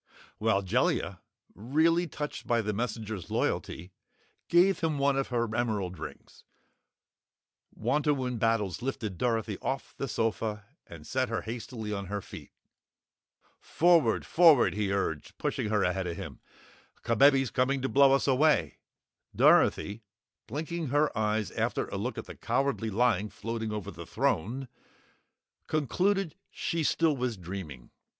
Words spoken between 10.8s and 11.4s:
and set